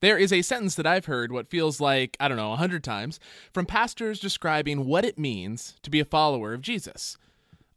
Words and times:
There 0.00 0.16
is 0.16 0.32
a 0.32 0.42
sentence 0.42 0.74
that 0.76 0.86
I've 0.86 1.04
heard 1.04 1.30
what 1.30 1.50
feels 1.50 1.80
like, 1.80 2.16
I 2.18 2.28
don't 2.28 2.38
know, 2.38 2.52
a 2.52 2.56
hundred 2.56 2.82
times 2.82 3.20
from 3.52 3.66
pastors 3.66 4.18
describing 4.18 4.86
what 4.86 5.04
it 5.04 5.18
means 5.18 5.76
to 5.82 5.90
be 5.90 6.00
a 6.00 6.04
follower 6.04 6.54
of 6.54 6.62
Jesus. 6.62 7.18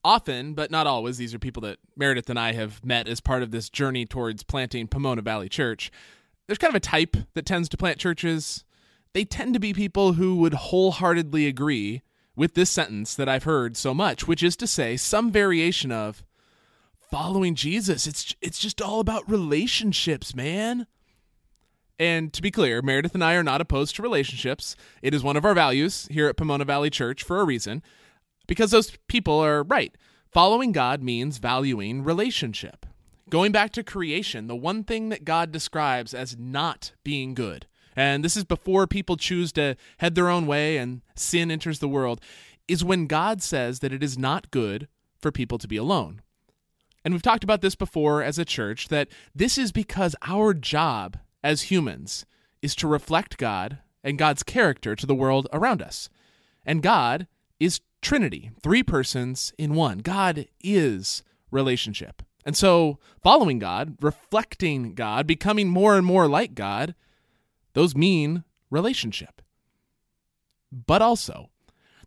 Often, 0.05 0.53
but 0.53 0.71
not 0.71 0.87
always, 0.87 1.17
these 1.17 1.33
are 1.33 1.39
people 1.39 1.61
that 1.61 1.79
Meredith 1.95 2.29
and 2.29 2.39
I 2.39 2.53
have 2.53 2.83
met 2.83 3.07
as 3.07 3.21
part 3.21 3.43
of 3.43 3.51
this 3.51 3.69
journey 3.69 4.05
towards 4.05 4.43
planting 4.43 4.87
Pomona 4.87 5.21
Valley 5.21 5.49
Church. 5.49 5.91
There's 6.47 6.57
kind 6.57 6.71
of 6.71 6.75
a 6.75 6.81
type 6.81 7.15
that 7.33 7.45
tends 7.45 7.69
to 7.69 7.77
plant 7.77 7.99
churches. 7.99 8.65
They 9.13 9.25
tend 9.25 9.53
to 9.53 9.59
be 9.59 9.73
people 9.73 10.13
who 10.13 10.35
would 10.37 10.53
wholeheartedly 10.53 11.47
agree 11.47 12.01
with 12.35 12.53
this 12.53 12.69
sentence 12.69 13.15
that 13.15 13.29
I've 13.29 13.43
heard 13.43 13.77
so 13.77 13.93
much, 13.93 14.27
which 14.27 14.43
is 14.43 14.55
to 14.57 14.67
say, 14.67 14.97
some 14.97 15.31
variation 15.31 15.91
of 15.91 16.23
following 17.11 17.53
Jesus. 17.55 18.07
It's 18.07 18.35
it's 18.41 18.59
just 18.59 18.81
all 18.81 18.99
about 18.99 19.29
relationships, 19.29 20.33
man. 20.35 20.87
And 22.03 22.33
to 22.33 22.41
be 22.41 22.51
clear, 22.51 22.81
Meredith 22.81 23.13
and 23.13 23.23
I 23.23 23.35
are 23.35 23.43
not 23.43 23.61
opposed 23.61 23.95
to 23.95 24.01
relationships. 24.01 24.75
It 25.01 25.13
is 25.13 25.23
one 25.23 25.37
of 25.37 25.45
our 25.45 25.53
values 25.53 26.05
here 26.11 26.27
at 26.27 26.35
Pomona 26.35 26.65
Valley 26.65 26.89
Church 26.89 27.23
for 27.23 27.39
a 27.39 27.45
reason, 27.45 27.81
because 28.45 28.71
those 28.71 28.97
people 29.07 29.39
are 29.39 29.63
right. 29.63 29.95
Following 30.29 30.73
God 30.73 31.01
means 31.01 31.37
valuing 31.37 32.03
relationship. 32.03 32.85
Going 33.29 33.53
back 33.53 33.71
to 33.71 33.83
creation, 33.83 34.47
the 34.47 34.55
one 34.55 34.83
thing 34.83 35.07
that 35.09 35.23
God 35.23 35.53
describes 35.53 36.13
as 36.13 36.35
not 36.37 36.91
being 37.05 37.33
good, 37.33 37.67
and 37.95 38.21
this 38.21 38.35
is 38.35 38.43
before 38.43 38.85
people 38.85 39.15
choose 39.15 39.53
to 39.53 39.77
head 39.99 40.15
their 40.15 40.27
own 40.27 40.45
way 40.45 40.75
and 40.75 41.03
sin 41.15 41.49
enters 41.49 41.79
the 41.79 41.87
world, 41.87 42.19
is 42.67 42.83
when 42.83 43.07
God 43.07 43.41
says 43.41 43.79
that 43.79 43.93
it 43.93 44.03
is 44.03 44.17
not 44.17 44.51
good 44.51 44.89
for 45.21 45.31
people 45.31 45.57
to 45.57 45.69
be 45.69 45.77
alone. 45.77 46.21
And 47.05 47.13
we've 47.13 47.21
talked 47.21 47.45
about 47.45 47.61
this 47.61 47.75
before 47.75 48.21
as 48.21 48.37
a 48.37 48.43
church 48.43 48.89
that 48.89 49.07
this 49.33 49.57
is 49.57 49.71
because 49.71 50.17
our 50.21 50.53
job 50.53 51.17
as 51.43 51.63
humans 51.63 52.25
is 52.61 52.75
to 52.75 52.87
reflect 52.87 53.37
God 53.37 53.79
and 54.03 54.17
God's 54.17 54.43
character 54.43 54.95
to 54.95 55.05
the 55.05 55.15
world 55.15 55.47
around 55.51 55.81
us. 55.81 56.09
And 56.65 56.81
God 56.81 57.27
is 57.59 57.81
Trinity, 58.01 58.51
three 58.61 58.83
persons 58.83 59.53
in 59.57 59.73
one. 59.73 59.99
God 59.99 60.47
is 60.61 61.23
relationship. 61.51 62.21
And 62.45 62.57
so, 62.57 62.99
following 63.21 63.59
God, 63.59 63.97
reflecting 64.01 64.95
God, 64.95 65.25
becoming 65.25 65.69
more 65.69 65.95
and 65.95 66.05
more 66.05 66.27
like 66.27 66.55
God, 66.55 66.95
those 67.73 67.95
mean 67.95 68.43
relationship. 68.69 69.41
But 70.71 71.01
also, 71.01 71.49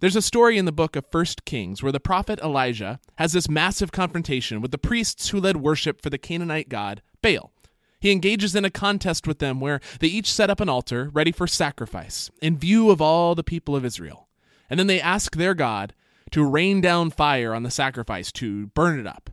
there's 0.00 0.16
a 0.16 0.22
story 0.22 0.58
in 0.58 0.66
the 0.66 0.72
book 0.72 0.94
of 0.94 1.06
First 1.06 1.46
Kings 1.46 1.82
where 1.82 1.92
the 1.92 2.00
prophet 2.00 2.38
Elijah 2.40 3.00
has 3.16 3.32
this 3.32 3.48
massive 3.48 3.92
confrontation 3.92 4.60
with 4.60 4.72
the 4.72 4.78
priests 4.78 5.30
who 5.30 5.40
led 5.40 5.56
worship 5.56 6.02
for 6.02 6.10
the 6.10 6.18
Canaanite 6.18 6.68
god 6.68 7.00
Baal. 7.22 7.52
He 7.98 8.12
engages 8.12 8.54
in 8.54 8.64
a 8.64 8.70
contest 8.70 9.26
with 9.26 9.38
them 9.38 9.60
where 9.60 9.80
they 10.00 10.08
each 10.08 10.32
set 10.32 10.50
up 10.50 10.60
an 10.60 10.68
altar 10.68 11.10
ready 11.12 11.32
for 11.32 11.46
sacrifice 11.46 12.30
in 12.42 12.58
view 12.58 12.90
of 12.90 13.00
all 13.00 13.34
the 13.34 13.44
people 13.44 13.74
of 13.74 13.84
Israel. 13.84 14.28
And 14.68 14.78
then 14.78 14.86
they 14.86 15.00
ask 15.00 15.36
their 15.36 15.54
God 15.54 15.94
to 16.32 16.44
rain 16.44 16.80
down 16.80 17.10
fire 17.10 17.54
on 17.54 17.62
the 17.62 17.70
sacrifice 17.70 18.32
to 18.32 18.66
burn 18.68 18.98
it 18.98 19.06
up. 19.06 19.30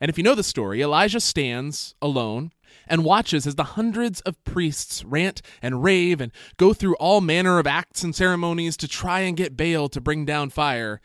And 0.00 0.08
if 0.08 0.16
you 0.16 0.24
know 0.24 0.34
the 0.34 0.42
story, 0.42 0.80
Elijah 0.80 1.20
stands 1.20 1.94
alone 2.00 2.52
and 2.86 3.04
watches 3.04 3.46
as 3.46 3.56
the 3.56 3.64
hundreds 3.64 4.20
of 4.22 4.42
priests 4.44 5.04
rant 5.04 5.42
and 5.60 5.82
rave 5.82 6.20
and 6.20 6.32
go 6.56 6.72
through 6.72 6.96
all 6.96 7.20
manner 7.20 7.58
of 7.58 7.66
acts 7.66 8.02
and 8.02 8.14
ceremonies 8.14 8.76
to 8.78 8.88
try 8.88 9.20
and 9.20 9.36
get 9.36 9.56
Baal 9.56 9.88
to 9.90 10.00
bring 10.00 10.24
down 10.24 10.48
fire, 10.50 11.00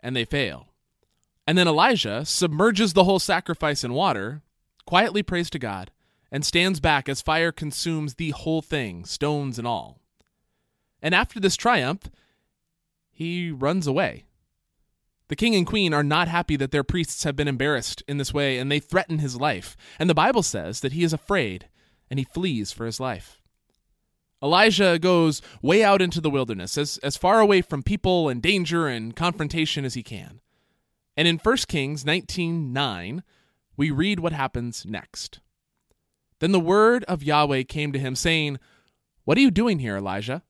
and 0.00 0.14
they 0.14 0.24
fail. 0.24 0.68
And 1.46 1.58
then 1.58 1.66
Elijah 1.66 2.24
submerges 2.24 2.92
the 2.92 3.04
whole 3.04 3.18
sacrifice 3.18 3.82
in 3.82 3.92
water, 3.92 4.42
quietly 4.86 5.22
prays 5.22 5.50
to 5.50 5.58
God, 5.58 5.90
and 6.30 6.44
stands 6.44 6.80
back 6.80 7.08
as 7.08 7.22
fire 7.22 7.52
consumes 7.52 8.14
the 8.14 8.30
whole 8.30 8.62
thing, 8.62 9.04
stones 9.04 9.58
and 9.58 9.66
all. 9.66 10.00
And 11.00 11.14
after 11.14 11.40
this 11.40 11.56
triumph, 11.56 12.10
he 13.10 13.50
runs 13.50 13.86
away. 13.86 14.24
The 15.28 15.36
king 15.36 15.54
and 15.54 15.66
queen 15.66 15.92
are 15.92 16.02
not 16.02 16.28
happy 16.28 16.56
that 16.56 16.70
their 16.70 16.84
priests 16.84 17.24
have 17.24 17.36
been 17.36 17.48
embarrassed 17.48 18.02
in 18.08 18.16
this 18.16 18.32
way, 18.32 18.58
and 18.58 18.72
they 18.72 18.80
threaten 18.80 19.18
his 19.18 19.36
life. 19.36 19.76
And 19.98 20.08
the 20.08 20.14
Bible 20.14 20.42
says 20.42 20.80
that 20.80 20.92
he 20.92 21.04
is 21.04 21.12
afraid 21.12 21.68
and 22.10 22.18
he 22.18 22.24
flees 22.24 22.72
for 22.72 22.86
his 22.86 22.98
life. 22.98 23.42
Elijah 24.42 24.98
goes 24.98 25.42
way 25.60 25.82
out 25.82 26.00
into 26.00 26.20
the 26.20 26.30
wilderness, 26.30 26.78
as, 26.78 26.98
as 26.98 27.16
far 27.16 27.40
away 27.40 27.60
from 27.60 27.82
people 27.82 28.28
and 28.28 28.40
danger 28.40 28.86
and 28.86 29.14
confrontation 29.16 29.84
as 29.84 29.94
he 29.94 30.02
can. 30.02 30.40
And 31.16 31.26
in 31.26 31.38
1 31.38 31.56
Kings 31.66 32.04
19:9, 32.04 33.22
we 33.76 33.90
read 33.90 34.20
what 34.20 34.32
happens 34.32 34.86
next. 34.86 35.40
Then 36.40 36.52
the 36.52 36.60
word 36.60 37.04
of 37.04 37.22
Yahweh 37.22 37.64
came 37.64 37.92
to 37.92 37.98
him, 37.98 38.14
saying, 38.14 38.58
What 39.24 39.38
are 39.38 39.40
you 39.40 39.50
doing 39.50 39.78
here, 39.78 39.96
Elijah? 39.96 40.42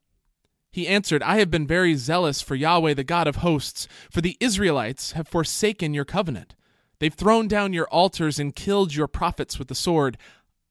He 0.71 0.87
answered, 0.87 1.23
I 1.23 1.39
have 1.39 1.51
been 1.51 1.67
very 1.67 1.95
zealous 1.95 2.43
for 2.43 2.55
Yahweh, 2.55 2.95
the 2.95 3.05
God 3.05 3.27
of 3.27 3.37
hosts, 3.37 3.89
for 4.11 4.21
the 4.21 4.37
Israelites 4.39 5.13
have 5.13 5.27
forsaken 5.27 5.95
your 5.95 6.05
covenant. 6.05 6.55
They've 6.99 7.15
thrown 7.15 7.49
down 7.49 7.73
your 7.73 7.89
altars 7.89 8.39
and 8.39 8.55
killed 8.55 8.95
your 8.95 9.09
prophets 9.09 9.59
with 9.59 9.69
the 9.69 9.75
sword. 9.75 10.19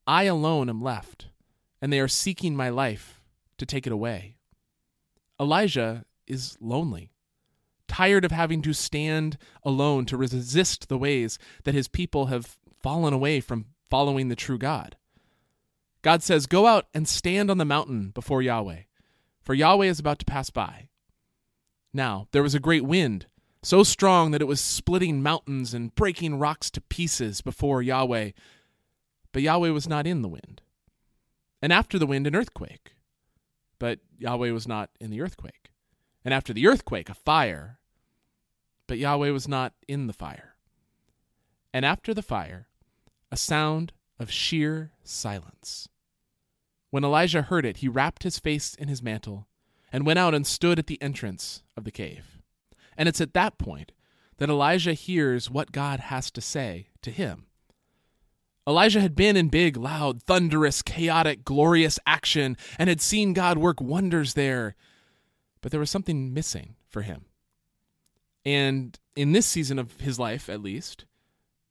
I 0.06 0.24
alone 0.24 0.70
am 0.70 0.82
left, 0.82 1.28
and 1.82 1.92
they 1.92 2.00
are 2.00 2.08
seeking 2.08 2.56
my 2.56 2.70
life 2.70 3.22
to 3.58 3.66
take 3.66 3.88
it 3.88 3.94
away. 3.94 4.38
Elijah 5.40 6.06
is 6.28 6.58
lonely, 6.60 7.12
tired 7.88 8.26
of 8.26 8.32
having 8.32 8.62
to 8.64 8.74
stand 8.74 9.38
alone 9.64 10.06
to 10.06 10.18
resist 10.18 10.90
the 10.90 10.98
ways 10.98 11.40
that 11.64 11.76
his 11.76 11.88
people 11.88 12.28
have 12.28 12.58
fallen 12.82 13.14
away 13.14 13.40
from 13.40 13.66
following 13.90 14.28
the 14.28 14.36
true 14.36 14.58
God. 14.58 14.96
God 16.08 16.24
says, 16.24 16.46
Go 16.46 16.68
out 16.68 16.88
and 16.94 17.06
stand 17.06 17.52
on 17.52 17.58
the 17.58 17.66
mountain 17.66 18.12
before 18.12 18.42
Yahweh, 18.42 18.84
for 19.42 19.54
Yahweh 19.54 19.88
is 19.88 20.00
about 20.00 20.20
to 20.20 20.26
pass 20.26 20.50
by. 20.50 20.88
Now, 21.92 22.30
there 22.32 22.42
was 22.42 22.56
a 22.56 22.62
great 22.62 22.86
wind, 22.86 23.26
so 23.62 23.84
strong 23.84 24.32
that 24.32 24.40
it 24.40 24.48
was 24.48 24.62
splitting 24.62 25.22
mountains 25.22 25.74
and 25.74 25.94
breaking 25.96 26.40
rocks 26.40 26.72
to 26.72 26.80
pieces 26.80 27.42
before 27.42 27.82
Yahweh, 27.82 28.32
but 29.34 29.42
Yahweh 29.42 29.72
was 29.72 29.90
not 29.90 30.08
in 30.08 30.22
the 30.22 30.30
wind. 30.30 30.62
And 31.62 31.74
after 31.74 32.00
the 32.00 32.08
wind, 32.08 32.26
an 32.26 32.38
earthquake, 32.38 32.94
but 33.78 34.00
Yahweh 34.18 34.52
was 34.52 34.66
not 34.66 34.92
in 35.02 35.10
the 35.10 35.20
earthquake. 35.20 35.74
And 36.24 36.34
after 36.34 36.54
the 36.54 36.68
earthquake, 36.68 37.10
a 37.10 37.16
fire, 37.16 37.80
but 38.88 38.98
Yahweh 38.98 39.32
was 39.32 39.50
not 39.50 39.74
in 39.90 40.08
the 40.08 40.14
fire. 40.14 40.56
And 41.74 41.84
after 41.84 42.14
the 42.14 42.24
fire, 42.24 42.70
a 43.30 43.36
sound 43.36 43.92
of 44.18 44.32
sheer 44.32 44.94
silence. 45.04 45.90
When 46.90 47.04
Elijah 47.04 47.44
heard 47.44 47.66
it, 47.66 47.78
he 47.78 47.88
wrapped 47.88 48.24
his 48.24 48.40
face 48.40 48.76
in 48.76 48.88
his 48.88 49.04
mantle 49.04 49.48
and 49.92 50.06
went 50.06 50.20
out 50.20 50.34
and 50.34 50.46
stood 50.46 50.80
at 50.80 50.88
the 50.88 51.02
entrance 51.02 51.64
of 51.76 51.84
the 51.84 51.92
cave. 51.92 52.40
And 52.98 53.08
it's 53.08 53.22
at 53.22 53.34
that 53.34 53.58
point 53.58 53.92
that 54.38 54.50
Elijah 54.50 54.94
hears 54.94 55.50
what 55.50 55.72
God 55.72 56.00
has 56.00 56.32
to 56.32 56.42
say 56.42 56.90
to 57.02 57.12
him. 57.12 57.46
Elijah 58.68 59.00
had 59.00 59.16
been 59.16 59.38
in 59.38 59.48
big, 59.48 59.78
loud, 59.78 60.22
thunderous, 60.22 60.82
chaotic, 60.82 61.46
glorious 61.46 62.00
action 62.06 62.58
and 62.78 62.90
had 62.90 63.00
seen 63.00 63.34
God 63.34 63.58
work 63.58 63.80
wonders 63.80 64.34
there, 64.34 64.76
but 65.62 65.72
there 65.72 65.80
was 65.80 65.90
something 65.90 66.34
missing 66.34 66.76
for 66.90 67.02
him. 67.02 67.26
And 68.44 68.98
in 69.16 69.32
this 69.32 69.46
season 69.46 69.80
of 69.80 70.00
his 70.00 70.20
life, 70.20 70.50
at 70.50 70.62
least, 70.62 71.06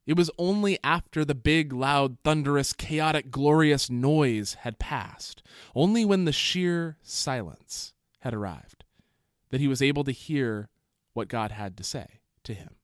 it 0.07 0.15
was 0.15 0.31
only 0.37 0.79
after 0.83 1.25
the 1.25 1.35
big, 1.35 1.73
loud, 1.73 2.17
thunderous, 2.23 2.71
chaotic, 2.71 3.29
glorious 3.29 3.89
noise 3.89 4.55
had 4.61 4.79
passed, 4.79 5.43
only 5.75 6.05
when 6.05 6.23
the 6.23 6.31
sheer 6.31 6.97
silence 7.03 7.93
had 8.21 8.33
arrived, 8.33 8.85
that 9.49 9.59
he 9.59 9.67
was 9.67 9.81
able 9.81 10.05
to 10.05 10.11
hear 10.11 10.69
what 11.13 11.27
God 11.27 11.51
had 11.51 11.75
to 11.77 11.83
say 11.83 12.21
to 12.45 12.53
him. 12.53 12.75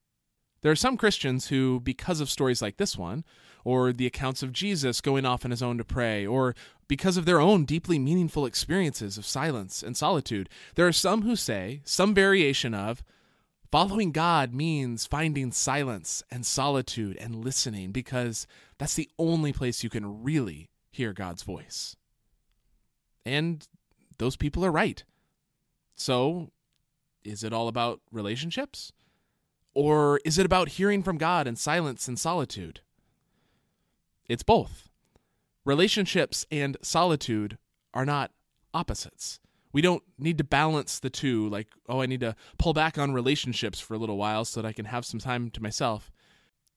There 0.60 0.70
are 0.70 0.76
some 0.76 0.98
Christians 0.98 1.48
who, 1.48 1.80
because 1.80 2.20
of 2.20 2.30
stories 2.30 2.62
like 2.62 2.76
this 2.76 2.96
one, 2.96 3.24
or 3.64 3.92
the 3.92 4.06
accounts 4.06 4.42
of 4.42 4.52
Jesus 4.52 5.00
going 5.00 5.24
off 5.24 5.44
on 5.44 5.50
his 5.50 5.62
own 5.62 5.78
to 5.78 5.84
pray, 5.84 6.26
or 6.26 6.54
because 6.88 7.16
of 7.16 7.24
their 7.24 7.40
own 7.40 7.64
deeply 7.64 7.98
meaningful 7.98 8.44
experiences 8.44 9.16
of 9.16 9.24
silence 9.24 9.82
and 9.82 9.96
solitude, 9.96 10.50
there 10.74 10.86
are 10.86 10.92
some 10.92 11.22
who 11.22 11.36
say, 11.36 11.80
some 11.84 12.12
variation 12.12 12.74
of, 12.74 13.02
Following 13.74 14.12
God 14.12 14.54
means 14.54 15.04
finding 15.04 15.50
silence 15.50 16.22
and 16.30 16.46
solitude 16.46 17.16
and 17.16 17.44
listening 17.44 17.90
because 17.90 18.46
that's 18.78 18.94
the 18.94 19.10
only 19.18 19.52
place 19.52 19.82
you 19.82 19.90
can 19.90 20.22
really 20.22 20.70
hear 20.92 21.12
God's 21.12 21.42
voice. 21.42 21.96
And 23.26 23.66
those 24.18 24.36
people 24.36 24.64
are 24.64 24.70
right. 24.70 25.02
So, 25.96 26.52
is 27.24 27.42
it 27.42 27.52
all 27.52 27.66
about 27.66 28.00
relationships? 28.12 28.92
Or 29.74 30.20
is 30.24 30.38
it 30.38 30.46
about 30.46 30.68
hearing 30.68 31.02
from 31.02 31.18
God 31.18 31.48
in 31.48 31.56
silence 31.56 32.06
and 32.06 32.16
solitude? 32.16 32.78
It's 34.28 34.44
both. 34.44 34.88
Relationships 35.64 36.46
and 36.48 36.76
solitude 36.80 37.58
are 37.92 38.06
not 38.06 38.30
opposites. 38.72 39.40
We 39.74 39.82
don't 39.82 40.04
need 40.18 40.38
to 40.38 40.44
balance 40.44 41.00
the 41.00 41.10
two, 41.10 41.48
like, 41.48 41.66
oh, 41.88 42.00
I 42.00 42.06
need 42.06 42.20
to 42.20 42.36
pull 42.58 42.72
back 42.72 42.96
on 42.96 43.12
relationships 43.12 43.80
for 43.80 43.94
a 43.94 43.98
little 43.98 44.16
while 44.16 44.44
so 44.44 44.62
that 44.62 44.68
I 44.68 44.72
can 44.72 44.84
have 44.84 45.04
some 45.04 45.18
time 45.18 45.50
to 45.50 45.62
myself. 45.62 46.12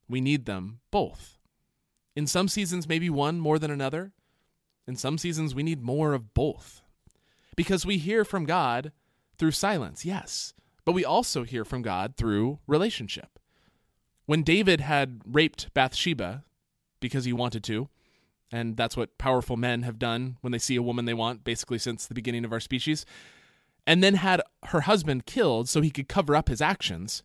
We 0.10 0.20
need 0.20 0.46
them 0.46 0.80
both. 0.90 1.38
In 2.16 2.26
some 2.26 2.48
seasons, 2.48 2.90
maybe 2.90 3.08
one 3.10 3.40
more 3.40 3.60
than 3.60 3.70
another. 3.70 4.14
in 4.88 4.96
some 4.96 5.18
seasons, 5.18 5.54
we 5.54 5.64
need 5.64 5.84
more 5.84 6.14
of 6.14 6.34
both. 6.34 6.82
Because 7.56 7.86
we 7.86 7.98
hear 8.00 8.26
from 8.26 8.46
God 8.46 8.92
through 9.38 9.52
silence, 9.52 10.04
yes, 10.04 10.54
but 10.84 10.94
we 10.94 11.06
also 11.06 11.44
hear 11.44 11.66
from 11.66 11.84
God 11.84 12.16
through 12.16 12.60
relationship. 12.66 13.38
When 14.26 14.42
David 14.42 14.82
had 14.82 15.22
raped 15.26 15.72
Bathsheba 15.74 16.46
because 17.00 17.26
he 17.26 17.34
wanted 17.34 17.64
to, 17.66 17.90
and 18.52 18.78
that's 18.78 18.96
what 18.98 19.18
powerful 19.18 19.58
men 19.58 19.84
have 19.84 20.00
done 20.00 20.38
when 20.42 20.52
they 20.52 20.60
see 20.60 20.76
a 20.76 20.82
woman 20.82 21.06
they 21.06 21.14
want, 21.14 21.44
basically 21.44 21.78
since 21.78 22.06
the 22.06 22.14
beginning 22.14 22.46
of 22.46 22.54
our 22.54 22.60
species, 22.60 23.06
and 23.86 24.04
then 24.04 24.16
had 24.16 24.42
her 24.66 24.82
husband 24.82 25.26
killed 25.26 25.70
so 25.70 25.82
he 25.82 25.90
could 25.90 26.08
cover 26.08 26.36
up 26.36 26.50
his 26.50 26.62
actions, 26.62 27.24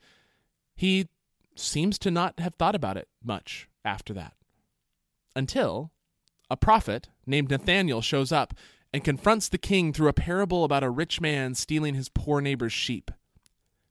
he 0.74 1.08
seems 1.56 1.98
to 1.98 2.10
not 2.10 2.38
have 2.40 2.54
thought 2.54 2.74
about 2.74 2.96
it 2.96 3.08
much 3.22 3.68
after 3.84 4.12
that. 4.14 4.34
Until 5.34 5.90
a 6.50 6.56
prophet 6.56 7.08
named 7.26 7.50
Nathaniel 7.50 8.00
shows 8.00 8.32
up 8.32 8.54
and 8.92 9.04
confronts 9.04 9.48
the 9.48 9.58
king 9.58 9.92
through 9.92 10.08
a 10.08 10.12
parable 10.12 10.64
about 10.64 10.84
a 10.84 10.90
rich 10.90 11.20
man 11.20 11.54
stealing 11.54 11.94
his 11.94 12.08
poor 12.08 12.40
neighbor's 12.40 12.72
sheep. 12.72 13.10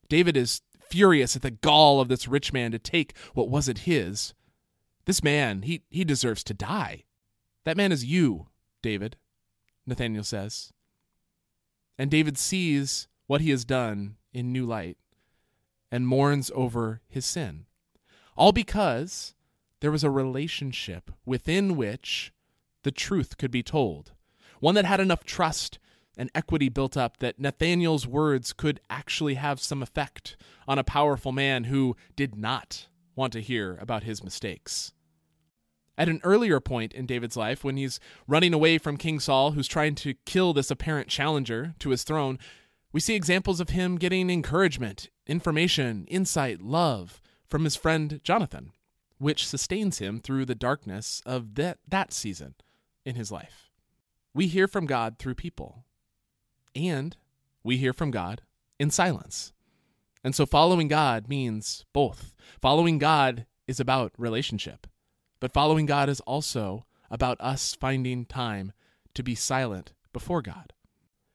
David 0.10 0.38
is 0.38 0.62
furious 0.80 1.36
at 1.36 1.42
the 1.42 1.51
gall 1.51 2.00
of 2.00 2.07
this 2.07 2.28
rich 2.28 2.54
man 2.54 2.72
to 2.72 2.80
take 2.80 3.18
what 3.33 3.50
wasn't 3.50 3.80
his. 3.80 4.33
This 5.06 5.24
man, 5.24 5.63
he, 5.63 5.81
he 5.89 6.04
deserves 6.04 6.44
to 6.44 6.54
die. 6.54 7.06
That 7.63 7.78
man 7.78 7.92
is 7.92 8.06
you, 8.06 8.48
David, 8.81 9.18
Nathaniel 9.86 10.24
says. 10.24 10.72
And 11.98 12.10
David 12.10 12.38
sees 12.38 13.08
what 13.28 13.42
he 13.42 13.52
has 13.52 13.66
done 13.66 14.16
in 14.34 14.52
new 14.52 14.66
light 14.66 14.98
and 15.92 16.08
mourns 16.08 16.52
over 16.56 17.02
his 17.08 17.25
sin. 17.25 17.66
All 18.36 18.52
because 18.52 19.36
there 19.81 19.92
was 19.92 20.04
a 20.04 20.10
relationship 20.10 21.12
within 21.25 21.75
which 21.75 22.31
the 22.84 22.92
truth 22.92 23.38
could 23.38 23.52
be 23.52 23.62
told, 23.62 24.14
one 24.60 24.75
that 24.75 24.86
had 24.86 25.00
enough 25.00 25.24
trust 25.24 25.80
and 26.18 26.30
equity 26.34 26.69
built 26.69 26.98
up 26.98 27.18
that 27.18 27.40
Nathaniel's 27.40 28.07
words 28.07 28.54
could 28.54 28.80
actually 28.90 29.36
have 29.36 29.60
some 29.60 29.81
effect 29.84 30.38
on 30.68 30.78
a 30.78 30.84
powerful 30.84 31.31
man 31.31 31.66
who 31.66 31.96
did 32.16 32.36
not 32.36 32.88
want 33.16 33.34
to 33.34 33.42
hear 33.42 33.78
about 33.81 34.04
his 34.04 34.24
mistakes. 34.24 34.94
At 35.98 36.10
an 36.10 36.22
earlier 36.24 36.60
point 36.60 36.94
in 36.94 37.06
David's 37.06 37.38
life, 37.38 37.64
when 37.64 37.78
he's 37.78 38.00
running 38.28 38.54
away 38.54 38.78
from 38.78 38.98
King 38.98 39.20
Saul, 39.20 39.52
who's 39.52 39.68
trying 39.68 39.96
to 39.96 40.16
kill 40.26 40.54
this 40.54 40.72
apparent 40.72 41.10
challenger 41.10 41.76
to 41.80 41.90
his 41.90 42.04
throne, 42.04 42.40
we 42.92 43.00
see 43.00 43.16
examples 43.16 43.60
of 43.60 43.70
him 43.70 43.98
getting 43.98 44.30
encouragement, 44.30 45.10
information, 45.28 46.06
insight, 46.08 46.62
love 46.62 47.22
from 47.50 47.64
his 47.66 47.76
friend 47.76 48.20
Jonathan, 48.24 48.72
which 49.18 49.48
sustains 49.48 50.00
him 50.00 50.20
through 50.20 50.46
the 50.46 50.56
darkness 50.56 51.22
of 51.26 51.56
that, 51.56 51.80
that 51.88 52.14
season 52.14 52.56
in 53.06 53.16
his 53.16 53.32
life. 53.32 53.70
We 54.34 54.48
hear 54.48 54.68
from 54.68 54.86
God 54.86 55.20
through 55.20 55.36
people, 55.36 55.84
and 56.76 57.16
we 57.64 57.78
hear 57.78 57.94
from 57.94 58.12
God 58.12 58.42
in 58.80 58.90
silence. 58.90 59.54
And 60.24 60.34
so 60.34 60.46
following 60.46 60.88
God 60.88 61.28
means 61.28 61.86
both. 61.94 62.34
Following 62.62 62.98
God 62.98 63.46
is 63.68 63.80
about 63.80 64.14
relationship. 64.18 64.88
But 65.42 65.52
following 65.52 65.86
God 65.86 66.08
is 66.08 66.22
also 66.22 66.86
about 67.10 67.42
us 67.42 67.76
finding 67.76 68.26
time 68.26 68.72
to 69.16 69.24
be 69.24 69.36
silent 69.36 69.92
before 70.14 70.42
God. 70.42 70.72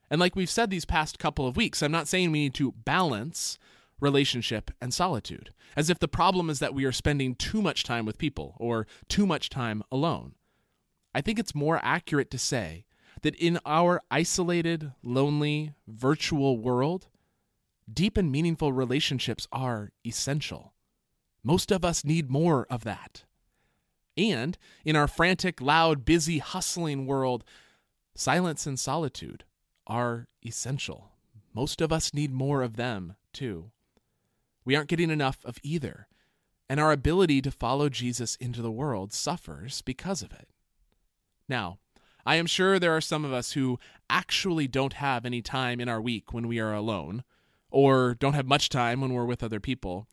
And 0.08 0.20
like 0.20 0.36
we've 0.36 0.48
said 0.48 0.70
these 0.70 0.84
past 0.86 1.18
couple 1.18 1.46
of 1.46 1.56
weeks, 1.56 1.82
I'm 1.82 1.92
not 1.92 2.08
saying 2.08 2.32
we 2.32 2.38
need 2.38 2.54
to 2.54 2.72
balance 2.72 3.58
relationship 4.00 4.70
and 4.80 4.94
solitude, 4.94 5.52
as 5.76 5.90
if 5.90 5.98
the 5.98 6.08
problem 6.08 6.48
is 6.48 6.60
that 6.60 6.74
we 6.74 6.84
are 6.84 6.92
spending 6.92 7.34
too 7.34 7.60
much 7.60 7.82
time 7.82 8.06
with 8.06 8.16
people 8.16 8.54
or 8.58 8.86
too 9.08 9.26
much 9.26 9.50
time 9.50 9.82
alone. 9.90 10.34
I 11.14 11.20
think 11.20 11.38
it's 11.38 11.54
more 11.54 11.80
accurate 11.82 12.30
to 12.30 12.38
say 12.38 12.84
that 13.22 13.34
in 13.34 13.58
our 13.66 14.02
isolated, 14.10 14.92
lonely, 15.02 15.72
virtual 15.88 16.58
world, 16.58 17.08
deep 17.92 18.16
and 18.16 18.30
meaningful 18.30 18.72
relationships 18.72 19.48
are 19.50 19.90
essential. 20.06 20.74
Most 21.42 21.72
of 21.72 21.84
us 21.84 22.04
need 22.04 22.30
more 22.30 22.66
of 22.70 22.84
that. 22.84 23.24
And 24.16 24.56
in 24.84 24.96
our 24.96 25.08
frantic, 25.08 25.60
loud, 25.60 26.04
busy, 26.04 26.38
hustling 26.38 27.06
world, 27.06 27.44
silence 28.14 28.66
and 28.66 28.78
solitude 28.78 29.44
are 29.86 30.26
essential. 30.44 31.12
Most 31.54 31.80
of 31.80 31.92
us 31.92 32.14
need 32.14 32.32
more 32.32 32.62
of 32.62 32.76
them, 32.76 33.16
too. 33.32 33.70
We 34.64 34.74
aren't 34.74 34.88
getting 34.88 35.10
enough 35.10 35.38
of 35.44 35.58
either, 35.62 36.08
and 36.68 36.80
our 36.80 36.92
ability 36.92 37.40
to 37.42 37.50
follow 37.50 37.88
Jesus 37.88 38.36
into 38.36 38.62
the 38.62 38.70
world 38.70 39.12
suffers 39.12 39.82
because 39.82 40.22
of 40.22 40.32
it. 40.32 40.48
Now, 41.48 41.78
I 42.24 42.36
am 42.36 42.46
sure 42.46 42.78
there 42.78 42.96
are 42.96 43.00
some 43.00 43.24
of 43.24 43.32
us 43.32 43.52
who 43.52 43.78
actually 44.10 44.66
don't 44.66 44.94
have 44.94 45.24
any 45.24 45.40
time 45.40 45.80
in 45.80 45.88
our 45.88 46.00
week 46.00 46.32
when 46.32 46.48
we 46.48 46.58
are 46.58 46.74
alone, 46.74 47.22
or 47.70 48.14
don't 48.14 48.34
have 48.34 48.46
much 48.46 48.68
time 48.68 49.00
when 49.00 49.12
we're 49.12 49.24
with 49.24 49.44
other 49.44 49.60
people. 49.60 50.08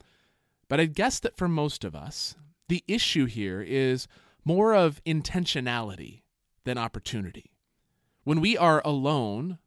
But 0.67 0.79
I'd 0.79 0.94
guess 0.94 1.19
that 1.19 1.35
for 1.35 1.47
most 1.47 1.83
of 1.83 1.95
us, 1.95 2.35
the 2.69 2.83
issue 2.88 3.25
here 3.25 3.62
is 3.62 4.07
more 4.45 4.74
of 4.74 5.04
intentionality 5.06 6.21
than 6.63 6.77
opportunity. 6.77 7.51
When 8.24 8.42
we 8.42 8.57
are 8.57 8.81
alone, 8.86 9.60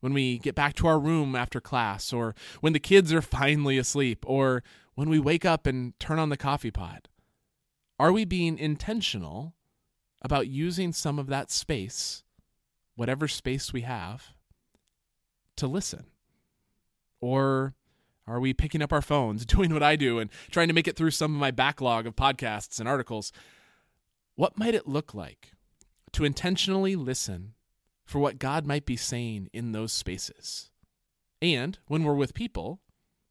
when 0.00 0.12
we 0.12 0.38
get 0.38 0.54
back 0.54 0.74
to 0.74 0.86
our 0.86 0.98
room 0.98 1.34
after 1.34 1.60
class, 1.60 2.12
or 2.12 2.34
when 2.60 2.72
the 2.72 2.80
kids 2.80 3.12
are 3.12 3.22
finally 3.40 3.78
asleep, 3.78 4.24
or 4.26 4.62
when 4.94 5.08
we 5.08 5.18
wake 5.18 5.44
up 5.44 5.66
and 5.66 5.98
turn 5.98 6.18
on 6.18 6.28
the 6.28 6.36
coffee 6.36 6.70
pot, 6.70 7.08
are 7.98 8.12
we 8.12 8.24
being 8.24 8.58
intentional 8.58 9.54
about 10.22 10.48
using 10.48 10.92
some 10.92 11.18
of 11.18 11.28
that 11.28 11.50
space, 11.50 12.24
whatever 12.96 13.28
space 13.28 13.72
we 13.72 13.82
have, 13.82 14.34
to 15.56 15.66
listen? 15.66 16.06
Or 17.20 17.74
are 18.26 18.40
we 18.40 18.54
picking 18.54 18.82
up 18.82 18.92
our 18.92 19.02
phones, 19.02 19.44
doing 19.46 19.72
what 19.72 19.82
I 19.82 19.96
do, 19.96 20.18
and 20.18 20.30
trying 20.50 20.68
to 20.68 20.74
make 20.74 20.88
it 20.88 20.96
through 20.96 21.10
some 21.10 21.34
of 21.34 21.40
my 21.40 21.50
backlog 21.50 22.06
of 22.06 22.16
podcasts 22.16 22.80
and 22.80 22.88
articles? 22.88 23.32
What 24.36 24.58
might 24.58 24.74
it 24.74 24.88
look 24.88 25.14
like 25.14 25.52
to 26.12 26.24
intentionally 26.24 26.96
listen 26.96 27.54
for 28.04 28.18
what 28.18 28.38
God 28.38 28.66
might 28.66 28.86
be 28.86 28.96
saying 28.96 29.48
in 29.52 29.72
those 29.72 29.92
spaces? 29.92 30.70
And 31.40 31.78
when 31.86 32.04
we're 32.04 32.14
with 32.14 32.34
people, 32.34 32.80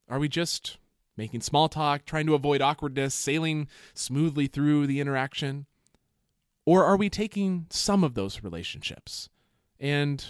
are 0.08 0.20
we 0.20 0.30
just 0.30 0.78
making 1.18 1.42
small 1.42 1.70
talk, 1.70 2.06
trying 2.06 2.26
to 2.28 2.36
avoid 2.36 2.62
awkwardness, 2.62 3.14
sailing 3.14 3.68
smoothly 3.94 4.48
through 4.48 4.88
the 4.88 5.00
interaction? 5.00 5.66
Or 6.66 6.86
are 6.86 6.98
we 6.98 7.10
taking 7.10 7.68
some 7.70 8.04
of 8.04 8.14
those 8.14 8.44
relationships 8.44 9.30
and 9.80 10.26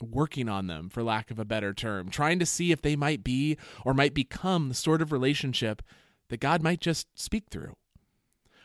working 0.00 0.48
on 0.48 0.66
them, 0.66 0.88
for 0.88 1.02
lack 1.02 1.30
of 1.30 1.38
a 1.38 1.44
better 1.44 1.72
term, 1.72 2.08
trying 2.08 2.38
to 2.38 2.46
see 2.46 2.72
if 2.72 2.82
they 2.82 2.96
might 2.96 3.22
be 3.22 3.56
or 3.84 3.94
might 3.94 4.14
become 4.14 4.68
the 4.68 4.74
sort 4.74 5.02
of 5.02 5.12
relationship 5.12 5.82
that 6.28 6.40
God 6.40 6.62
might 6.62 6.80
just 6.80 7.06
speak 7.14 7.44
through? 7.50 7.76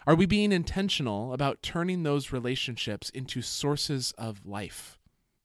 Are 0.08 0.16
we 0.16 0.26
being 0.26 0.52
intentional 0.52 1.34
about 1.34 1.62
turning 1.62 2.04
those 2.04 2.32
relationships 2.32 3.10
into 3.10 3.42
sources 3.42 4.14
of 4.18 4.46
life 4.46 4.98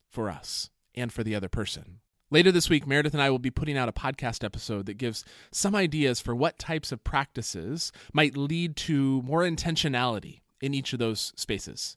for 0.08 0.30
us 0.30 0.70
and 0.94 1.12
for 1.12 1.22
the 1.22 1.34
other 1.34 1.48
person? 1.48 2.00
Later 2.30 2.50
this 2.50 2.70
week, 2.70 2.86
Meredith 2.86 3.12
and 3.12 3.22
I 3.22 3.30
will 3.30 3.38
be 3.38 3.50
putting 3.50 3.76
out 3.76 3.88
a 3.88 3.92
podcast 3.92 4.42
episode 4.42 4.86
that 4.86 4.98
gives 4.98 5.24
some 5.52 5.76
ideas 5.76 6.20
for 6.20 6.34
what 6.34 6.58
types 6.58 6.92
of 6.92 7.04
practices 7.04 7.92
might 8.12 8.36
lead 8.36 8.76
to 8.76 9.22
more 9.22 9.42
intentionality 9.42 10.40
in 10.60 10.72
each 10.72 10.92
of 10.92 10.98
those 10.98 11.32
spaces. 11.36 11.96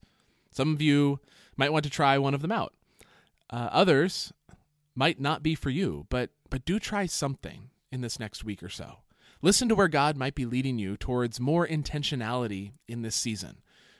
Some 0.51 0.73
of 0.73 0.81
you 0.81 1.19
might 1.55 1.71
want 1.71 1.85
to 1.85 1.89
try 1.89 2.17
one 2.17 2.33
of 2.33 2.41
them 2.41 2.51
out. 2.51 2.73
Uh, 3.49 3.69
others 3.71 4.33
might 4.95 5.19
not 5.19 5.43
be 5.43 5.55
for 5.55 5.69
you, 5.69 6.05
but 6.09 6.31
but 6.49 6.65
do 6.65 6.79
try 6.79 7.05
something 7.05 7.69
in 7.91 8.01
this 8.01 8.19
next 8.19 8.43
week 8.43 8.63
or 8.63 8.69
so. 8.69 8.99
Listen 9.41 9.69
to 9.69 9.75
where 9.75 9.87
God 9.87 10.17
might 10.17 10.35
be 10.35 10.45
leading 10.45 10.79
you 10.79 10.97
towards 10.97 11.39
more 11.39 11.67
intentionality 11.67 12.71
in 12.87 13.03
this 13.03 13.15
season, 13.15 13.59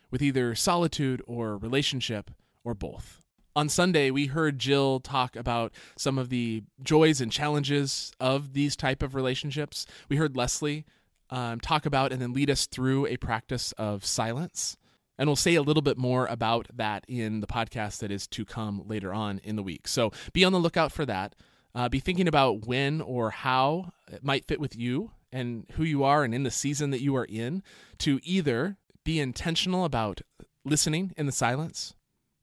with 0.09 0.21
either 0.21 0.55
solitude 0.55 1.21
or 1.27 1.57
relationship 1.57 2.31
or 2.63 2.73
both. 2.73 3.21
On 3.55 3.69
Sunday, 3.69 4.11
we 4.11 4.27
heard 4.27 4.59
Jill 4.59 4.99
talk 4.99 5.35
about 5.35 5.73
some 5.97 6.17
of 6.17 6.29
the 6.29 6.63
joys 6.83 7.21
and 7.21 7.31
challenges 7.31 8.11
of 8.19 8.53
these 8.53 8.75
type 8.75 9.01
of 9.01 9.15
relationships. 9.15 9.85
We 10.09 10.17
heard 10.17 10.37
Leslie 10.37 10.85
um, 11.29 11.59
talk 11.59 11.85
about 11.85 12.11
and 12.11 12.21
then 12.21 12.33
lead 12.33 12.49
us 12.49 12.67
through 12.67 13.07
a 13.07 13.17
practice 13.17 13.71
of 13.73 14.05
silence. 14.05 14.77
And 15.17 15.27
we'll 15.27 15.35
say 15.35 15.55
a 15.55 15.61
little 15.61 15.81
bit 15.81 15.97
more 15.97 16.27
about 16.27 16.67
that 16.73 17.03
in 17.07 17.39
the 17.39 17.47
podcast 17.47 17.99
that 17.99 18.11
is 18.11 18.27
to 18.27 18.45
come 18.45 18.83
later 18.85 19.13
on 19.13 19.39
in 19.43 19.55
the 19.55 19.63
week. 19.63 19.87
So 19.87 20.11
be 20.33 20.43
on 20.43 20.53
the 20.53 20.59
lookout 20.59 20.91
for 20.91 21.05
that. 21.05 21.35
Uh, 21.73 21.89
be 21.89 21.99
thinking 21.99 22.27
about 22.27 22.65
when 22.65 23.01
or 23.01 23.31
how 23.31 23.93
it 24.11 24.23
might 24.23 24.45
fit 24.45 24.59
with 24.59 24.75
you 24.75 25.11
and 25.31 25.65
who 25.73 25.83
you 25.83 26.03
are 26.03 26.23
and 26.23 26.33
in 26.33 26.43
the 26.43 26.51
season 26.51 26.91
that 26.91 27.01
you 27.01 27.15
are 27.15 27.25
in 27.25 27.61
to 27.99 28.19
either 28.23 28.77
be 29.03 29.19
intentional 29.19 29.85
about 29.85 30.21
listening 30.65 31.13
in 31.17 31.25
the 31.25 31.31
silence 31.31 31.93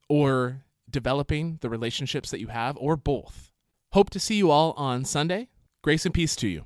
or 0.08 0.64
developing 0.88 1.58
the 1.60 1.68
relationships 1.68 2.30
that 2.30 2.40
you 2.40 2.48
have 2.48 2.76
or 2.78 2.96
both. 2.96 3.50
Hope 3.92 4.10
to 4.10 4.20
see 4.20 4.36
you 4.36 4.50
all 4.50 4.72
on 4.72 5.04
Sunday. 5.04 5.48
Grace 5.82 6.04
and 6.04 6.14
peace 6.14 6.36
to 6.36 6.48
you. 6.48 6.64